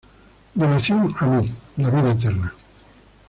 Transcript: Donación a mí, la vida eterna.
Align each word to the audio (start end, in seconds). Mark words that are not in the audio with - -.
Donación 0.55 0.97
a 1.19 1.25
mí, 1.27 1.53
la 1.77 1.91
vida 1.91 2.13
eterna. 2.13 2.51